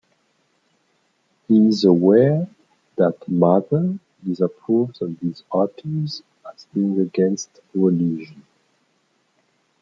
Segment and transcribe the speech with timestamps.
[1.47, 2.47] He is aware
[2.95, 8.41] that "Mother" disapproves of these authors as being against religion.